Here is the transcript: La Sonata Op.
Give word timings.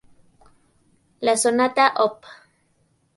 La 1.19 1.37
Sonata 1.37 1.93
Op. 2.05 2.25